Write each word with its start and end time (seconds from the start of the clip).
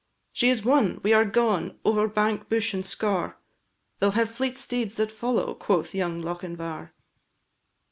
"She 0.33 0.49
is 0.49 0.65
won! 0.65 0.99
we 1.03 1.13
are 1.13 1.23
gone, 1.25 1.77
over 1.85 2.07
bank, 2.07 2.49
bush, 2.49 2.73
and 2.73 2.83
scaur; 2.83 3.35
They 3.99 4.07
'll 4.07 4.11
have 4.17 4.31
fleet 4.33 4.57
steeds 4.57 4.95
that 4.95 5.11
follow," 5.11 5.53
quoth 5.53 5.93
young 5.93 6.23
Lochinvar. 6.23 6.93